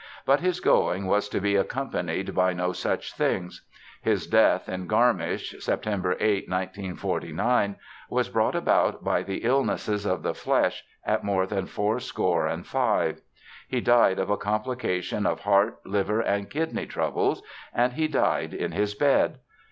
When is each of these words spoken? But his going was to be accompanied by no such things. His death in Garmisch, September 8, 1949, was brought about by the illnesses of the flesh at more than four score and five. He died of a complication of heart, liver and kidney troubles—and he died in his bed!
But 0.25 0.39
his 0.39 0.59
going 0.59 1.05
was 1.05 1.29
to 1.29 1.39
be 1.39 1.55
accompanied 1.55 2.33
by 2.33 2.53
no 2.53 2.71
such 2.73 3.13
things. 3.13 3.61
His 4.01 4.25
death 4.25 4.67
in 4.67 4.87
Garmisch, 4.87 5.61
September 5.61 6.17
8, 6.19 6.49
1949, 6.49 7.75
was 8.09 8.27
brought 8.27 8.55
about 8.55 9.03
by 9.03 9.21
the 9.21 9.43
illnesses 9.43 10.07
of 10.07 10.23
the 10.23 10.33
flesh 10.33 10.83
at 11.05 11.23
more 11.23 11.45
than 11.45 11.67
four 11.67 11.99
score 11.99 12.47
and 12.47 12.65
five. 12.65 13.21
He 13.67 13.79
died 13.79 14.17
of 14.17 14.31
a 14.31 14.37
complication 14.37 15.27
of 15.27 15.41
heart, 15.41 15.77
liver 15.85 16.19
and 16.21 16.49
kidney 16.49 16.87
troubles—and 16.87 17.93
he 17.93 18.07
died 18.07 18.55
in 18.55 18.71
his 18.71 18.95
bed! 18.95 19.37